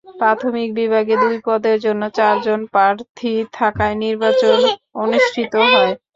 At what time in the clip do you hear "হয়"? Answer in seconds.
5.67-5.93